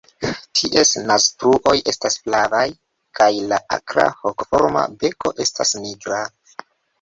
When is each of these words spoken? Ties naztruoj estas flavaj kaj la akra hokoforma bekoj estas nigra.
Ties 0.59 0.91
naztruoj 1.09 1.73
estas 1.93 2.17
flavaj 2.23 2.63
kaj 3.19 3.29
la 3.51 3.59
akra 3.77 4.07
hokoforma 4.23 4.87
bekoj 5.05 5.35
estas 5.47 5.77
nigra. 5.85 6.25